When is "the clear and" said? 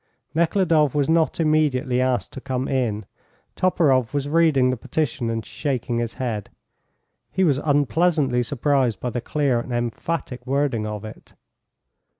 9.11-9.71